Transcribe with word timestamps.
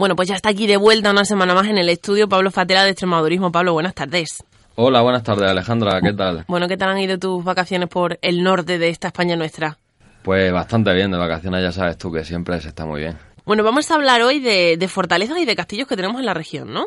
Bueno, 0.00 0.16
pues 0.16 0.30
ya 0.30 0.34
está 0.34 0.48
aquí 0.48 0.66
de 0.66 0.78
vuelta 0.78 1.10
una 1.10 1.26
semana 1.26 1.54
más 1.54 1.66
en 1.66 1.76
el 1.76 1.90
estudio 1.90 2.26
Pablo 2.26 2.50
Fatela 2.50 2.84
de 2.84 2.92
Extremadurismo. 2.92 3.52
Pablo, 3.52 3.74
buenas 3.74 3.94
tardes. 3.94 4.42
Hola, 4.74 5.02
buenas 5.02 5.22
tardes 5.22 5.50
Alejandra, 5.50 6.00
¿qué 6.00 6.14
tal? 6.14 6.46
Bueno, 6.48 6.68
¿qué 6.68 6.78
tal 6.78 6.88
han 6.88 7.00
ido 7.00 7.18
tus 7.18 7.44
vacaciones 7.44 7.90
por 7.90 8.18
el 8.22 8.42
norte 8.42 8.78
de 8.78 8.88
esta 8.88 9.08
España 9.08 9.36
nuestra? 9.36 9.76
Pues 10.22 10.50
bastante 10.54 10.94
bien, 10.94 11.10
de 11.10 11.18
vacaciones 11.18 11.62
ya 11.62 11.70
sabes 11.70 11.98
tú 11.98 12.10
que 12.10 12.24
siempre 12.24 12.58
se 12.62 12.68
está 12.68 12.86
muy 12.86 13.00
bien. 13.00 13.18
Bueno, 13.44 13.62
vamos 13.62 13.90
a 13.90 13.96
hablar 13.96 14.22
hoy 14.22 14.40
de, 14.40 14.88
fortalezas 14.88 15.36
y 15.36 15.44
de 15.44 15.54
castillos 15.54 15.86
que 15.86 15.96
tenemos 15.96 16.18
en 16.18 16.24
la 16.24 16.32
región, 16.32 16.72
¿no? 16.72 16.86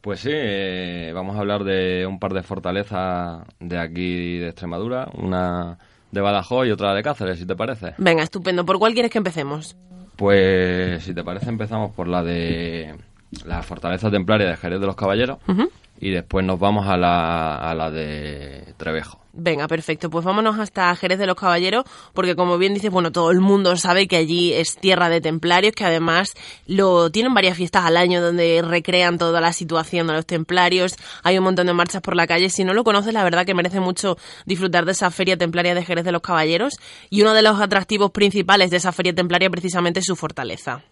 Pues 0.00 0.20
sí, 0.20 0.30
eh, 0.32 1.12
vamos 1.14 1.36
a 1.36 1.40
hablar 1.40 1.64
de 1.64 2.06
un 2.06 2.18
par 2.18 2.32
de 2.32 2.42
fortalezas 2.42 3.42
de 3.58 3.78
aquí 3.78 4.38
de 4.38 4.48
Extremadura, 4.48 5.10
una 5.12 5.76
de 6.10 6.20
Badajoz 6.22 6.66
y 6.66 6.70
otra 6.70 6.94
de 6.94 7.02
Cáceres, 7.02 7.38
si 7.38 7.44
te 7.44 7.54
parece. 7.54 7.92
Venga, 7.98 8.22
estupendo. 8.22 8.64
¿Por 8.64 8.78
cuál 8.78 8.94
quieres 8.94 9.10
que 9.10 9.18
empecemos? 9.18 9.76
Pues 10.20 11.02
si 11.02 11.14
te 11.14 11.24
parece 11.24 11.48
empezamos 11.48 11.92
por 11.92 12.06
la 12.06 12.22
de 12.22 12.94
la 13.46 13.62
fortaleza 13.62 14.10
templaria 14.10 14.50
de 14.50 14.56
Jerez 14.58 14.78
de 14.78 14.84
los 14.84 14.94
Caballeros 14.94 15.38
y 16.00 16.10
después 16.10 16.44
nos 16.44 16.58
vamos 16.58 16.86
a 16.86 16.96
la, 16.96 17.56
a 17.56 17.74
la 17.74 17.90
de 17.90 18.74
Trevejo. 18.78 19.20
Venga, 19.32 19.68
perfecto. 19.68 20.10
Pues 20.10 20.24
vámonos 20.24 20.58
hasta 20.58 20.94
Jerez 20.96 21.18
de 21.18 21.26
los 21.26 21.36
Caballeros, 21.36 21.84
porque 22.14 22.34
como 22.34 22.58
bien 22.58 22.74
dices, 22.74 22.90
bueno, 22.90 23.12
todo 23.12 23.30
el 23.30 23.40
mundo 23.40 23.76
sabe 23.76 24.08
que 24.08 24.16
allí 24.16 24.52
es 24.52 24.76
tierra 24.76 25.08
de 25.08 25.20
templarios, 25.20 25.74
que 25.74 25.84
además 25.84 26.34
lo 26.66 27.10
tienen 27.10 27.32
varias 27.32 27.56
fiestas 27.56 27.84
al 27.84 27.96
año 27.96 28.20
donde 28.20 28.62
recrean 28.62 29.18
toda 29.18 29.40
la 29.40 29.52
situación 29.52 30.08
de 30.08 30.14
los 30.14 30.26
templarios. 30.26 30.96
Hay 31.22 31.38
un 31.38 31.44
montón 31.44 31.66
de 31.66 31.74
marchas 31.74 32.02
por 32.02 32.16
la 32.16 32.26
calle. 32.26 32.50
Si 32.50 32.64
no 32.64 32.74
lo 32.74 32.82
conoces, 32.82 33.14
la 33.14 33.22
verdad 33.22 33.46
que 33.46 33.54
merece 33.54 33.78
mucho 33.78 34.16
disfrutar 34.46 34.84
de 34.86 34.92
esa 34.92 35.10
feria 35.10 35.36
templaria 35.36 35.74
de 35.74 35.84
Jerez 35.84 36.04
de 36.04 36.12
los 36.12 36.22
Caballeros. 36.22 36.74
Y 37.08 37.22
uno 37.22 37.34
de 37.34 37.42
los 37.42 37.60
atractivos 37.60 38.10
principales 38.10 38.70
de 38.70 38.78
esa 38.78 38.90
feria 38.90 39.14
templaria 39.14 39.48
precisamente 39.50 40.00
es 40.00 40.06
su 40.06 40.16
fortaleza. 40.16 40.82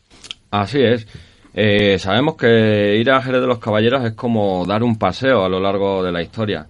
Así 0.50 0.80
es. 0.80 1.06
Eh, 1.54 1.98
sabemos 1.98 2.36
que 2.36 2.96
ir 2.96 3.10
a 3.10 3.22
Jerez 3.22 3.40
de 3.40 3.46
los 3.46 3.58
Caballeros 3.58 4.04
es 4.04 4.12
como 4.12 4.64
dar 4.66 4.82
un 4.82 4.96
paseo 4.98 5.44
a 5.44 5.48
lo 5.48 5.60
largo 5.60 6.02
de 6.02 6.12
la 6.12 6.22
historia. 6.22 6.68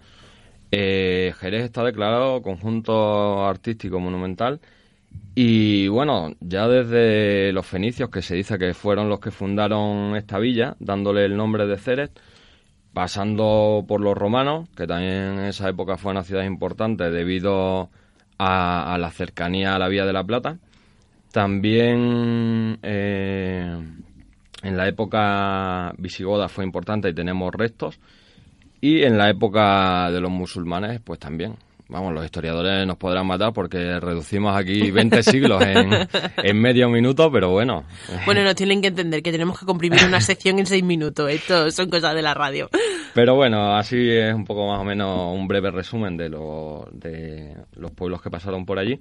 Eh, 0.71 1.33
Jerez 1.39 1.65
está 1.65 1.83
declarado 1.84 2.43
conjunto 2.43 3.47
artístico 3.47 4.01
monumental 4.01 4.61
y 5.34 5.89
bueno, 5.89 6.33
ya 6.41 6.67
desde 6.69 7.53
los 7.53 7.67
fenicios, 7.67 8.11
que 8.11 8.23
se 8.23 8.34
dice 8.34 8.59
que 8.59 8.75
fueron 8.75 9.09
los 9.09 9.21
que 9.21 9.31
fundaron 9.31 10.17
esta 10.17 10.39
villa, 10.39 10.77
dándole 10.81 11.25
el 11.25 11.37
nombre 11.37 11.67
de 11.67 11.79
Ceres, 11.79 12.11
pasando 12.93 13.84
por 13.87 14.01
los 14.01 14.17
romanos, 14.19 14.69
que 14.77 14.87
también 14.87 15.39
en 15.39 15.45
esa 15.45 15.69
época 15.69 15.97
fue 15.97 16.11
una 16.11 16.25
ciudad 16.25 16.45
importante 16.45 17.11
debido 17.11 17.91
a, 18.39 18.97
la 18.99 19.11
cercanía 19.12 19.77
a 19.77 19.79
la 19.79 19.89
Vía 19.89 20.05
de 20.06 20.12
la 20.12 20.25
Plata. 20.25 20.59
También 21.33 22.79
eh, 22.83 23.77
en 24.62 24.77
la 24.77 24.89
época 24.89 25.92
visigoda 25.98 26.48
fue 26.48 26.64
importante 26.64 27.09
y 27.09 27.14
tenemos 27.14 27.53
restos. 27.55 27.98
Y 28.81 29.03
en 29.03 29.19
la 29.19 29.28
época 29.28 30.11
de 30.11 30.20
los 30.20 30.31
musulmanes, 30.31 31.00
pues 31.03 31.19
también. 31.19 31.56
Vamos, 31.91 32.12
los 32.12 32.22
historiadores 32.22 32.87
nos 32.87 32.99
podrán 32.99 33.27
matar 33.27 33.55
porque 33.55 33.99
reducimos 33.99 34.55
aquí 34.55 34.91
20 34.91 35.22
siglos 35.22 35.62
en, 35.62 36.60
medio 36.60 36.91
minuto, 36.91 37.32
pero 37.32 37.50
bueno. 37.50 37.84
Bueno, 38.27 38.44
nos 38.44 38.55
tienen 38.55 38.82
que 38.82 38.88
entender 38.88 39.22
que 39.22 39.32
tenemos 39.32 39.59
que 39.59 39.65
comprimir 39.65 40.05
una 40.05 40.21
sección 40.21 40.59
en 40.59 40.66
seis 40.66 40.84
minutos. 40.84 41.31
Esto 41.31 41.71
son 41.71 41.88
cosas 41.88 42.15
de 42.15 42.21
la 42.21 42.34
radio. 42.34 42.69
Pero 43.15 43.37
bueno, 43.37 43.75
así 43.75 44.11
es 44.11 44.34
un 44.34 44.44
poco 44.44 44.69
más 44.69 44.81
o 44.81 44.84
menos 44.84 45.34
un 45.34 45.49
breve 45.49 45.71
resumen 45.71 46.16
de, 46.19 46.28
de 46.93 47.56
los 47.77 47.91
pueblos 47.93 48.21
que 48.21 48.31
pasaron 48.31 48.66
por 48.66 48.78
allí. 48.78 49.00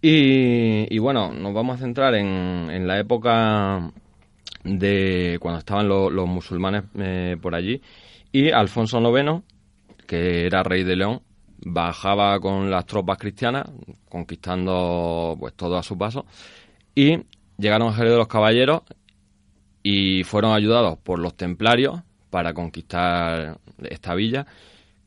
Y, 0.00 0.98
bueno, 0.98 1.32
nos 1.32 1.52
vamos 1.52 1.76
a 1.76 1.82
centrar 1.82 2.14
en, 2.14 2.86
la 2.86 2.98
época 2.98 3.90
de 4.76 5.38
cuando 5.40 5.58
estaban 5.60 5.88
los 5.88 6.28
musulmanes 6.28 6.84
eh, 6.98 7.36
por 7.40 7.54
allí. 7.54 7.80
Y 8.32 8.50
Alfonso 8.50 9.00
IX, 9.00 9.42
que 10.06 10.46
era 10.46 10.62
rey 10.62 10.84
de 10.84 10.96
León, 10.96 11.22
bajaba 11.64 12.38
con 12.40 12.70
las 12.70 12.86
tropas 12.86 13.18
cristianas, 13.18 13.70
conquistando 14.08 15.36
pues 15.38 15.54
todo 15.54 15.76
a 15.76 15.82
su 15.82 15.96
paso, 15.96 16.26
y 16.94 17.18
llegaron 17.56 17.88
a 17.88 17.92
Jerez 17.92 18.12
de 18.12 18.18
los 18.18 18.28
Caballeros 18.28 18.82
y 19.82 20.22
fueron 20.24 20.52
ayudados 20.52 20.98
por 20.98 21.18
los 21.18 21.36
templarios 21.36 22.00
para 22.30 22.52
conquistar 22.52 23.58
esta 23.82 24.14
villa, 24.14 24.46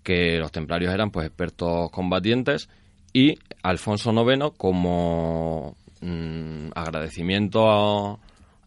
que 0.03 0.39
los 0.39 0.51
templarios 0.51 0.93
eran 0.93 1.11
pues 1.11 1.27
expertos 1.27 1.91
combatientes, 1.91 2.69
y 3.13 3.35
Alfonso 3.61 4.11
IX, 4.11 4.51
como 4.57 5.75
mm, 6.01 6.69
agradecimiento 6.73 7.69
a, 7.69 8.19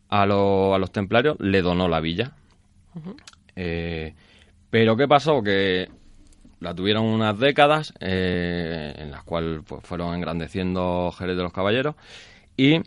a, 0.09 0.27
los 0.27 0.93
templarios, 0.93 1.37
le 1.41 1.63
donó 1.63 1.89
la 1.89 2.01
villa. 2.01 2.33
Pero 4.71 4.97
¿qué 4.97 5.07
pasó? 5.07 5.43
Que 5.43 5.89
la 6.65 6.75
tuvieron 6.75 7.05
unas 7.05 7.39
décadas 7.39 7.93
eh, 8.01 8.93
en 8.97 9.11
las 9.11 9.23
cuales 9.23 9.61
pues, 9.67 9.85
fueron 9.85 10.15
engrandeciendo 10.15 11.13
Jerez 11.13 11.37
de 11.37 11.43
los 11.43 11.53
Caballeros 11.53 11.95
y 12.57 12.81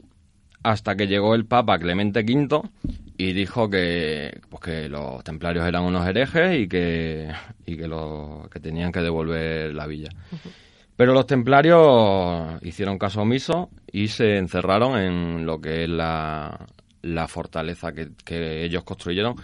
hasta 0.63 0.95
que 0.95 1.07
llegó 1.07 1.35
el 1.35 1.45
Papa 1.45 1.77
Clemente 1.79 2.21
V 2.21 2.61
y 3.17 3.33
dijo 3.33 3.69
que, 3.69 4.41
pues, 4.49 4.61
que 4.61 4.89
los 4.89 5.23
templarios 5.23 5.65
eran 5.65 5.83
unos 5.83 6.05
herejes 6.05 6.59
y 6.59 6.67
que, 6.67 7.31
y 7.65 7.77
que, 7.77 7.87
lo, 7.87 8.49
que 8.51 8.59
tenían 8.59 8.91
que 8.91 8.99
devolver 8.99 9.73
la 9.73 9.87
villa. 9.87 10.09
Pero 10.95 11.13
los 11.13 11.27
templarios 11.27 12.61
hicieron 12.63 12.97
caso 12.97 13.21
omiso 13.21 13.69
y 13.91 14.07
se 14.09 14.37
encerraron 14.37 14.99
en 14.99 15.45
lo 15.45 15.61
que 15.61 15.83
es 15.83 15.89
la, 15.89 16.67
la 17.01 17.27
fortaleza 17.27 17.91
que, 17.91 18.09
que 18.23 18.63
ellos 18.65 18.83
construyeron. 18.83 19.35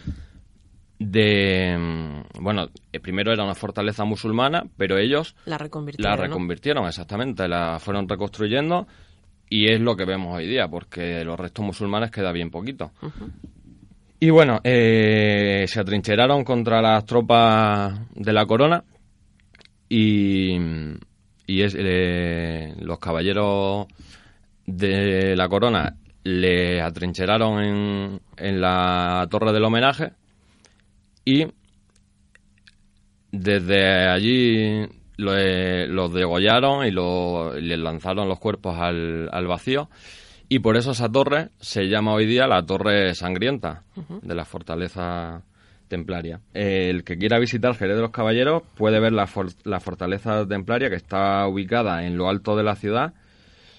De 0.99 2.23
bueno 2.39 2.69
eh, 2.93 2.99
primero 2.99 3.33
era 3.33 3.43
una 3.43 3.55
fortaleza 3.55 4.05
musulmana 4.05 4.63
pero 4.77 4.97
ellos 4.97 5.35
la 5.45 5.57
reconvirtieron, 5.57 6.09
la 6.09 6.15
reconvirtieron 6.15 6.85
exactamente 6.85 7.47
la 7.47 7.79
fueron 7.79 8.07
reconstruyendo 8.07 8.87
y 9.49 9.73
es 9.73 9.81
lo 9.81 9.97
que 9.97 10.05
vemos 10.05 10.37
hoy 10.37 10.47
día 10.47 10.69
porque 10.69 11.25
los 11.25 11.37
restos 11.37 11.65
musulmanes 11.65 12.09
queda 12.09 12.31
bien 12.31 12.51
poquito. 12.51 12.91
Y 14.19 14.29
bueno 14.29 14.61
eh, 14.63 15.65
se 15.67 15.79
atrincheraron 15.79 16.45
contra 16.45 16.81
las 16.81 17.05
tropas 17.05 17.99
de 18.15 18.31
la 18.31 18.45
corona 18.45 18.83
y 19.89 20.57
y 21.45 21.61
es, 21.61 21.75
eh, 21.77 22.73
los 22.79 22.99
caballeros 22.99 23.87
de 24.65 25.35
la 25.35 25.49
corona 25.49 25.97
le 26.23 26.81
atrincheraron 26.81 27.63
en, 27.63 28.21
en 28.37 28.61
la 28.61 29.27
torre 29.29 29.51
del 29.51 29.63
homenaje 29.63 30.13
y 31.25 31.47
desde 33.31 34.07
allí 34.07 34.87
los 35.17 36.13
degollaron 36.13 36.85
y 36.85 36.91
les 37.61 37.79
lanzaron 37.79 38.27
los 38.27 38.39
cuerpos 38.39 38.77
al, 38.79 39.47
vacío 39.47 39.89
y 40.49 40.59
por 40.59 40.77
eso 40.77 40.91
esa 40.91 41.09
torre 41.09 41.49
se 41.59 41.87
llama 41.87 42.13
hoy 42.13 42.25
día 42.25 42.47
la 42.47 42.65
Torre 42.65 43.15
Sangrienta 43.15 43.83
de 44.21 44.35
la 44.35 44.45
fortaleza 44.45 45.41
templaria. 45.87 46.41
El 46.53 47.03
que 47.03 47.17
quiera 47.17 47.39
visitar 47.39 47.75
Jerez 47.75 47.95
de 47.95 48.01
los 48.01 48.11
Caballeros 48.11 48.63
puede 48.75 48.99
ver 48.99 49.13
la, 49.13 49.27
la 49.63 49.79
fortaleza 49.79 50.45
templaria 50.45 50.89
que 50.89 50.95
está 50.95 51.47
ubicada 51.47 52.05
en 52.05 52.17
lo 52.17 52.29
alto 52.29 52.55
de 52.55 52.63
la 52.63 52.75
ciudad 52.75 53.13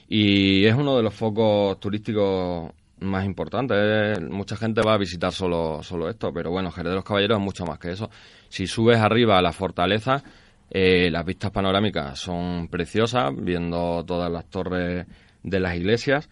y 0.09 0.65
es 0.65 0.75
uno 0.75 0.97
de 0.97 1.03
los 1.03 1.15
focos 1.15 1.79
turísticos 1.81 2.71
más 3.01 3.25
importante. 3.25 4.21
Mucha 4.21 4.57
gente 4.57 4.81
va 4.83 4.95
a 4.95 4.99
visitar 4.99 5.33
solo, 5.33 5.83
solo 5.83 6.09
esto, 6.09 6.33
pero 6.33 6.51
bueno, 6.51 6.71
Jerez 6.71 6.91
de 6.91 6.97
los 6.97 7.05
Caballeros 7.05 7.39
es 7.39 7.45
mucho 7.45 7.65
más 7.65 7.79
que 7.79 7.93
eso. 7.93 8.11
Si 8.49 8.67
subes 8.67 8.99
arriba 8.99 9.39
a 9.39 9.43
la 9.43 9.53
fortaleza, 9.53 10.23
eh, 10.71 11.11
las 11.11 11.25
vistas 11.25 11.51
panorámicas 11.51 12.19
son 12.19 12.69
preciosas, 12.69 13.33
viendo 13.37 14.05
todas 14.07 14.31
las 14.31 14.47
torres 14.47 15.07
de 15.43 15.61
las 15.61 15.77
iglesias. 15.77 16.29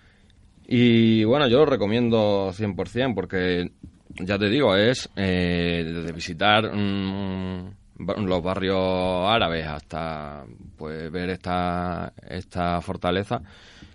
Y 0.66 1.24
bueno, 1.24 1.48
yo 1.48 1.58
lo 1.58 1.66
recomiendo 1.66 2.52
100% 2.52 3.14
porque, 3.14 3.70
ya 4.14 4.38
te 4.38 4.48
digo, 4.48 4.76
es 4.76 5.10
eh, 5.16 5.82
desde 5.84 6.12
visitar 6.12 6.70
los 8.06 8.42
barrios 8.42 9.28
árabes 9.28 9.66
hasta 9.66 10.44
pues 10.76 11.10
ver 11.10 11.30
esta, 11.30 12.12
esta 12.28 12.80
fortaleza, 12.80 13.42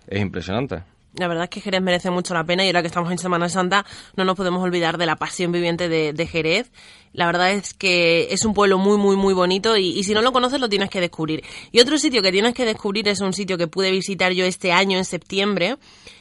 es 0.06 0.20
impresionante. 0.20 0.82
La 1.14 1.26
verdad 1.26 1.44
es 1.44 1.50
que 1.50 1.60
Jerez 1.60 1.80
merece 1.80 2.10
mucho 2.10 2.34
la 2.34 2.44
pena 2.44 2.64
y 2.64 2.68
ahora 2.68 2.82
que 2.82 2.86
estamos 2.86 3.10
en 3.10 3.18
Semana 3.18 3.48
Santa 3.48 3.84
no 4.14 4.24
nos 4.24 4.36
podemos 4.36 4.62
olvidar 4.62 4.98
de 4.98 5.06
la 5.06 5.16
pasión 5.16 5.50
viviente 5.50 5.88
de, 5.88 6.26
Jerez. 6.26 6.70
La 7.12 7.26
verdad 7.26 7.50
es 7.52 7.74
que 7.74 8.28
es 8.30 8.44
un 8.44 8.54
pueblo 8.54 8.78
muy, 8.78 8.98
muy, 8.98 9.16
muy 9.16 9.34
bonito 9.34 9.76
y, 9.76 10.02
si 10.04 10.14
no 10.14 10.22
lo 10.22 10.32
conoces 10.32 10.60
lo 10.60 10.68
tienes 10.68 10.90
que 10.90 11.00
descubrir. 11.00 11.42
Y 11.72 11.80
otro 11.80 11.98
sitio 11.98 12.22
que 12.22 12.30
tienes 12.30 12.54
que 12.54 12.64
descubrir 12.64 13.08
es 13.08 13.20
un 13.20 13.32
sitio 13.32 13.58
que 13.58 13.66
pude 13.66 13.90
visitar 13.90 14.32
yo 14.32 14.44
este 14.44 14.70
año 14.70 14.98
en 14.98 15.04
septiembre. 15.04 15.76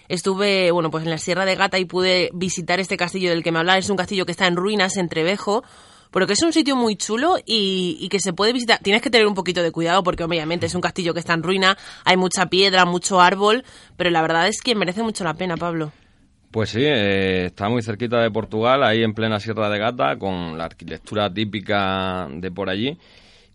Estuve, 0.08 0.72
bueno, 0.72 0.90
pues 0.90 1.04
en 1.04 1.12
la 1.12 1.18
Sierra 1.18 1.46
de 1.46 1.56
Gata 1.56 1.78
y 1.78 1.86
pude 1.86 2.32
visitar 2.34 2.80
este 2.80 2.98
castillo 2.98 3.30
del 3.30 3.44
que 3.44 3.52
me 3.52 3.60
hablaba. 3.60 3.78
Es 3.78 3.90
un 3.90 3.98
castillo 3.98 4.26
que 4.26 4.32
está 4.32 4.48
en 4.48 4.56
ruinas 4.56 4.96
en 4.98 5.10
Trevejo 5.10 5.64
pero 6.12 6.28
que 6.28 6.34
es 6.34 6.42
un 6.44 6.54
sitio 6.54 6.76
muy 6.76 6.96
chulo 6.96 7.36
y, 7.46 8.08
que 8.10 8.20
se 8.20 8.34
puede 8.34 8.54
visitar. 8.54 8.80
Tienes 8.80 9.02
que 9.02 9.10
tener 9.10 9.28
un 9.28 9.36
poquito 9.36 9.62
de 9.62 9.72
cuidado 9.72 10.04
porque 10.04 10.24
obviamente 10.24 10.66
es 10.66 10.76
un 10.76 10.82
castillo 10.82 11.14
que 11.14 11.20
está 11.20 11.34
en 11.34 11.44
ruina, 11.44 11.78
hay 12.06 12.18
mucha 12.18 12.48
piedra, 12.48 12.86
mucho 12.86 13.20
árbol, 13.20 13.64
pero 13.96 14.10
la 14.10 14.22
verdad 14.22 14.48
es 14.48 14.62
que 14.62 14.76
merece 14.76 15.04
mucho 15.04 15.24
la 15.24 15.34
pena, 15.34 15.58
Pablo. 15.58 15.92
Pues 16.52 16.70
sí, 16.70 16.82
eh, 16.82 17.48
está 17.48 17.70
muy 17.70 17.82
cerquita 17.82 18.22
de 18.22 18.32
Portugal, 18.32 18.84
ahí 18.84 19.04
en 19.04 19.14
plena 19.14 19.40
Sierra 19.40 19.70
de 19.70 19.80
Gata, 19.80 20.18
con 20.18 20.58
la 20.58 20.66
arquitectura 20.66 21.32
típica 21.32 22.28
de 22.32 22.52
por 22.52 22.70
allí 22.70 22.98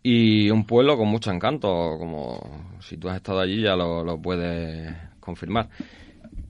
y 0.03 0.51
un 0.51 0.65
pueblo 0.65 0.97
con 0.97 1.09
mucho 1.09 1.31
encanto, 1.31 1.69
como 1.99 2.79
si 2.81 2.97
tú 2.97 3.09
has 3.09 3.17
estado 3.17 3.41
allí 3.41 3.63
ya 3.63 3.77
lo, 3.77 4.19
puedes 4.21 4.93
confirmar. 5.21 5.69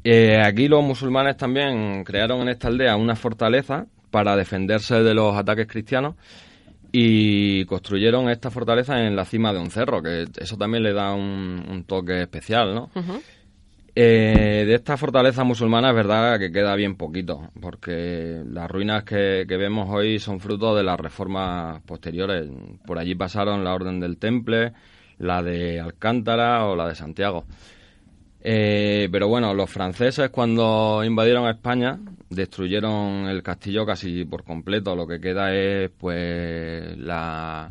Eh, 0.03 0.41
aquí 0.43 0.69
los 0.69 0.83
musulmanes 0.83 1.37
también 1.37 2.03
crearon 2.03 2.41
en 2.43 2.49
esta 2.49 2.69
aldea 2.69 2.97
una 2.97 3.15
fortaleza 3.15 3.87
para 4.13 4.37
defenderse 4.37 5.03
de 5.03 5.15
los 5.15 5.35
ataques 5.35 5.67
cristianos 5.67 6.15
y 6.93 7.65
construyeron 7.65 8.29
esta 8.29 8.51
fortaleza 8.51 9.01
en 9.01 9.17
la 9.17 9.25
cima 9.25 9.53
de 9.53 9.59
un 9.59 9.71
cerro, 9.71 10.03
que 10.03 10.27
eso 10.39 10.57
también 10.59 10.83
le 10.83 10.93
da 10.93 11.15
un, 11.15 11.85
toque 11.87 12.21
especial, 12.21 12.75
¿no? 12.75 12.91
Eh, 13.95 14.65
de 14.67 14.75
esta 14.75 14.97
fortaleza 14.97 15.45
musulmana 15.45 15.91
es 15.91 15.97
verdad 15.97 16.39
que 16.39 16.53
queda 16.53 16.75
bien 16.77 16.97
poquito, 16.97 17.51
porque 17.61 18.43
las 18.47 18.71
ruinas 18.71 19.05
que, 19.05 19.45
que, 19.49 19.57
vemos 19.57 19.89
hoy 19.91 20.19
son 20.19 20.39
fruto 20.39 20.75
de 20.77 20.83
las 20.83 21.01
reformas 21.01 21.83
posteriores. 21.83 22.49
Por 22.87 22.99
allí 22.99 23.15
pasaron 23.15 23.65
la 23.65 23.75
Orden 23.75 23.99
del 23.99 24.19
Temple, 24.19 24.73
la 25.19 25.43
de 25.43 25.81
Alcántara 25.81 26.67
o 26.67 26.77
la 26.77 26.89
de 26.89 26.95
Santiago. 26.95 27.45
Eh, 28.45 29.09
pero 29.13 29.29
bueno, 29.29 29.55
los 29.55 29.71
franceses 29.71 30.31
cuando 30.31 31.03
invadieron 31.05 31.49
España 31.49 31.99
destruyeron 32.29 33.29
el 33.29 33.43
castillo 33.43 33.87
casi 33.87 34.25
por 34.25 34.43
completo. 34.43 34.97
Lo 34.97 35.07
que 35.07 35.21
queda 35.21 35.55
es 35.55 35.91
pues 35.91 36.99
la, 36.99 37.71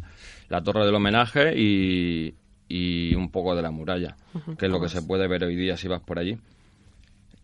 torre 0.63 0.85
del 0.85 0.95
homenaje 0.95 1.53
y, 1.57 2.33
y 2.69 3.13
un 3.15 3.29
poco 3.29 3.55
de 3.55 3.61
la 3.61 3.71
muralla, 3.71 4.15
que 4.57 4.67
es 4.67 4.71
lo 4.71 4.79
que 4.79 4.89
se 4.89 5.01
puede 5.01 5.27
ver 5.27 5.43
hoy 5.43 5.55
día 5.55 5.75
si 5.75 5.87
vas 5.89 6.01
por 6.01 6.19
allí. 6.19 6.37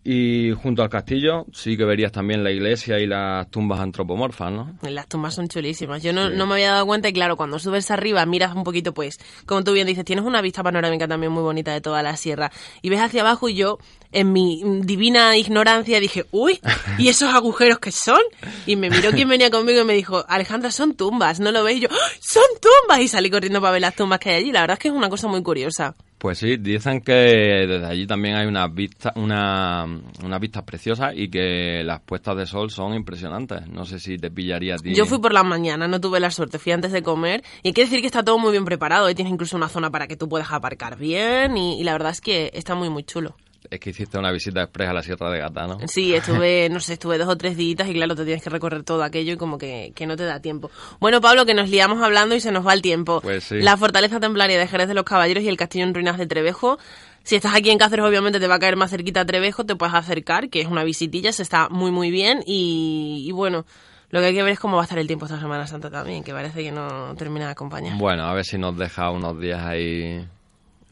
Y 0.10 0.54
junto 0.54 0.84
al 0.84 0.90
castillo 0.90 1.48
sí 1.52 1.76
que 1.76 1.84
verías 1.84 2.14
también 2.14 2.42
la 2.42 2.50
iglesia 2.50 2.98
y 2.98 3.06
las 3.06 3.52
tumbas 3.52 3.82
antropomorfas, 3.82 4.50
¿no? 4.50 4.78
Las 4.84 5.10
tumbas 5.10 5.36
son 5.36 5.50
chulísimas. 5.50 6.02
Yo 6.02 6.14
no, 6.14 6.30
me 6.30 6.54
había 6.54 6.72
dado 6.72 6.86
cuenta 6.86 7.10
y 7.10 7.12
claro, 7.12 7.36
cuando 7.36 7.60
subes 7.60 7.92
arriba 7.92 8.26
miras 8.26 8.56
un 8.56 8.64
poquito, 8.64 8.94
pues, 8.94 9.18
como 9.46 9.66
tú 9.66 9.74
bien 9.74 9.86
dices, 9.86 10.06
tienes 10.06 10.24
una 10.24 10.42
vista 10.42 10.64
panorámica 10.64 11.10
también 11.10 11.34
muy 11.34 11.44
bonita 11.44 11.74
de 11.74 11.82
toda 11.82 12.04
la 12.04 12.16
sierra. 12.16 12.54
Y 12.82 12.90
ves 12.90 13.02
hacia 13.02 13.20
abajo 13.20 13.50
y 13.50 13.56
yo, 13.56 13.80
en 14.14 14.32
mi 14.32 14.64
divina 14.84 15.36
ignorancia, 15.36 16.00
dije, 16.00 16.26
uy, 16.32 16.62
¿y 16.98 17.10
esos 17.10 17.34
agujeros 17.34 17.80
qué 17.80 17.92
son? 17.92 18.22
Y 18.66 18.78
me 18.78 18.90
miró 18.90 19.12
quien 19.12 19.28
venía 19.28 19.52
conmigo 19.52 19.82
y 19.82 19.84
me 19.84 19.94
dijo, 19.94 20.24
Alejandra, 20.30 20.72
son 20.72 20.96
tumbas, 20.96 21.42
¿no 21.42 21.52
lo 21.52 21.66
veis? 21.66 21.80
Y 21.80 21.82
yo, 21.82 21.90
¡Ah, 21.92 22.12
son 22.22 22.44
tumbas. 22.62 23.02
Y 23.02 23.10
salí 23.10 23.30
corriendo 23.30 23.60
para 23.60 23.74
ver 23.74 23.82
las 23.82 23.94
tumbas 23.94 24.20
que 24.20 24.30
hay 24.30 24.36
allí. 24.38 24.52
La 24.54 24.62
verdad 24.62 24.76
es 24.76 24.80
que 24.80 24.88
es 24.88 24.94
una 24.94 25.10
cosa 25.10 25.28
muy 25.28 25.44
curiosa. 25.44 25.96
Pues 26.18 26.40
sí, 26.40 26.58
dicen 26.58 27.02
que 27.02 27.14
desde 27.14 27.86
allí 27.86 28.08
también 28.08 28.36
hay 28.36 28.48
unas 28.48 28.74
vistas 28.74 29.14
una, 29.16 29.86
una 30.24 30.40
vistas 30.40 30.64
preciosas 30.64 31.14
y 31.16 31.30
que 31.30 31.84
las 31.84 32.02
puestas 32.02 32.36
de 32.38 32.48
sol 32.48 32.72
son 32.72 32.96
impresionantes. 32.96 33.68
No 33.68 33.86
sé 33.86 34.00
si 34.00 34.18
te 34.18 34.32
pillaría 34.32 34.76
a 34.76 34.78
ti. 34.78 34.96
Yo 34.96 35.06
fui 35.06 35.20
por 35.20 35.32
la 35.32 35.44
mañana, 35.44 35.88
no 35.88 36.02
tuve 36.02 36.20
la 36.20 36.32
suerte, 36.32 36.58
fui 36.58 36.72
antes 36.72 36.92
de 36.92 37.04
comer. 37.04 37.44
Y 37.62 37.70
hay 37.70 37.74
que 37.74 37.82
decir 37.82 38.02
que 38.02 38.08
está 38.08 38.24
todo 38.24 38.40
muy 38.40 38.52
bien 38.52 38.66
preparado. 38.66 39.10
y 39.10 39.16
Tienes 39.16 39.32
incluso 39.32 39.56
una 39.58 39.70
zona 39.70 39.92
para 39.92 40.08
que 40.08 40.16
tú 40.16 40.28
puedas 40.28 40.52
aparcar 40.52 40.98
bien 40.98 41.56
y 41.56 41.84
la 41.84 41.94
verdad 41.94 42.12
es 42.12 42.22
que 42.22 42.50
está 42.54 42.74
muy, 42.74 42.90
muy 42.90 43.04
chulo 43.04 43.36
es 43.70 43.80
que 43.80 43.90
hiciste 43.90 44.18
una 44.18 44.32
visita 44.32 44.62
express 44.64 44.90
a 44.90 44.94
la 44.94 45.04
Sierra 45.04 45.30
de 45.30 45.40
Gata, 45.40 45.68
¿no? 45.68 45.80
Sí, 45.88 46.14
estuve, 46.14 46.70
no 46.72 46.80
sé, 46.80 46.94
estuve 46.94 47.18
dos 47.18 47.28
o 47.28 47.38
tres 47.38 47.58
días 47.58 47.88
y 47.88 47.94
claro, 47.94 48.16
te 48.16 48.24
tienes 48.26 48.44
que 48.44 48.50
recorrer 48.50 48.84
todo 48.84 49.04
aquello 49.04 49.34
y 49.34 49.38
como 49.38 49.58
que, 49.58 49.94
no 50.08 50.16
te 50.16 50.24
da 50.24 50.40
tiempo. 50.40 50.72
Bueno, 51.00 51.22
Pablo, 51.22 51.46
que 51.46 51.54
nos 51.54 51.70
liamos 51.70 52.02
hablando 52.02 52.36
y 52.36 52.40
se 52.40 52.52
nos 52.52 52.66
va 52.66 52.74
el 52.74 52.82
tiempo. 52.82 53.22
Pues 53.22 53.44
sí. 53.46 53.60
La 53.60 53.78
fortaleza 53.78 54.20
templaria 54.20 54.58
de 54.58 54.68
Jerez 54.68 54.88
de 54.88 54.94
los 54.94 55.04
Caballeros 55.04 55.44
y 55.44 55.50
el 55.50 55.58
castillo 55.58 55.86
en 55.86 55.94
ruinas 55.94 56.18
de 56.18 56.28
Trevejo. 56.28 56.78
Si 57.24 57.36
estás 57.36 57.56
aquí 57.56 57.70
en 57.70 57.78
Cáceres, 57.78 58.06
obviamente 58.06 58.40
te 58.40 58.48
va 58.48 58.56
a 58.56 58.60
caer 58.60 58.78
más 58.78 58.92
cerquita 58.92 59.22
a 59.22 59.26
Trevejo, 59.26 59.66
te 59.66 59.76
puedes 59.76 59.94
acercar, 59.94 60.50
que 60.50 60.62
es 60.62 60.68
una 60.68 60.84
visitilla, 60.84 61.32
se 61.34 61.44
está 61.44 61.68
muy, 61.70 61.92
muy 61.92 62.12
bien 62.12 62.44
y, 62.46 63.24
y 63.28 63.32
bueno... 63.32 63.66
Lo 64.10 64.22
que 64.22 64.28
hay 64.28 64.34
que 64.34 64.42
ver 64.42 64.54
es 64.54 64.60
cómo 64.60 64.78
va 64.78 64.84
a 64.84 64.86
estar 64.86 64.98
el 65.00 65.06
tiempo 65.06 65.26
esta 65.26 65.38
Semana 65.38 65.68
Santa 65.68 65.90
también, 65.92 66.24
que 66.24 66.32
parece 66.32 66.64
que 66.64 66.72
no 66.72 67.14
termina 67.16 67.48
de 67.48 67.52
acompañar. 67.52 67.98
Bueno, 67.98 68.24
a 68.24 68.34
ver 68.34 68.46
si 68.46 68.58
nos 68.58 68.78
deja 68.78 69.12
unos 69.12 69.38
días 69.38 69.62
ahí 69.62 70.26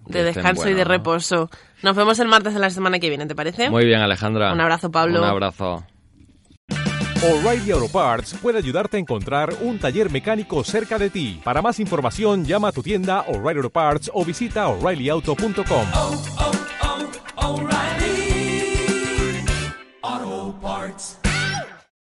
de 0.07 0.23
descanso 0.23 0.69
y 0.69 0.73
de 0.73 0.83
reposo. 0.83 1.49
Nos 1.83 1.95
vemos 1.95 2.19
el 2.19 2.27
martes 2.27 2.53
de 2.53 2.59
la 2.59 2.69
semana 2.69 2.99
que 2.99 3.09
viene, 3.09 3.25
¿te 3.25 3.35
parece? 3.35 3.69
Muy 3.69 3.85
bien, 3.85 4.01
Alejandra. 4.01 4.53
Un 4.53 4.61
abrazo, 4.61 4.91
Pablo. 4.91 5.19
Un 5.19 5.27
abrazo. 5.27 5.85
O'Reilly 7.23 7.71
Auto 7.71 7.87
Parts 7.87 8.35
puede 8.41 8.59
ayudarte 8.59 8.97
a 8.97 8.99
encontrar 8.99 9.51
un 9.61 9.79
taller 9.79 10.11
mecánico 10.11 10.63
cerca 10.63 10.99
de 10.99 11.09
ti. 11.09 11.41
Para 11.43 11.61
más 11.61 11.79
información, 11.79 12.45
llama 12.45 12.67
a 12.67 12.71
tu 12.71 12.83
tienda 12.83 13.21
O'Reilly 13.21 13.57
Auto 13.57 13.69
Parts 13.71 14.11
o 14.13 14.23
visita 14.23 14.67
oreillyauto.com. 14.67 16.64